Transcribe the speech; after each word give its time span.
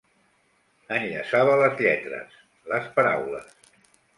Enllaçava 0.95 1.59
les 1.61 1.77
lletres, 1.83 2.35
les 2.73 2.89
paraules. 2.99 3.53